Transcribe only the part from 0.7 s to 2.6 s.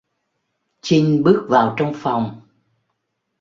Chinh bước vào trong phòng